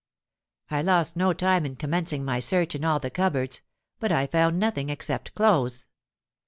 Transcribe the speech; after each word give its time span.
I 0.71 0.81
lost 0.81 1.15
no 1.15 1.31
time 1.31 1.63
in 1.63 1.75
commencing 1.75 2.25
my 2.25 2.39
search 2.39 2.73
in 2.73 2.83
all 2.83 2.97
the 2.99 3.11
cupboards; 3.11 3.61
but 3.99 4.11
I 4.11 4.25
found 4.25 4.57
nothing 4.57 4.89
except 4.89 5.35
clothes. 5.35 5.85